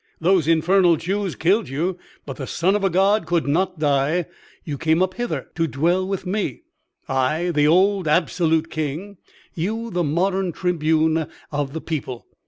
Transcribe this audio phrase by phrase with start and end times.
[0.19, 4.25] Those infernal Jews killed you, but the son of a God could not die;
[4.63, 6.63] you came up hither to dwell with me;
[7.07, 9.17] I the old absolute king,
[9.53, 12.25] you the modern tribune of the people.